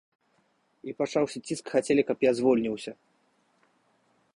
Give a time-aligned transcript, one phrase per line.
[0.91, 2.91] І пачаўся ціск, хацелі, каб я звольніўся.